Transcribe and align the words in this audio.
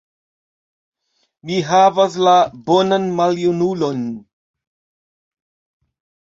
Mi 1.49 1.59
havas 1.67 2.15
la 2.27 2.33
«bonan 2.71 3.05
maljunulon». 3.19 4.01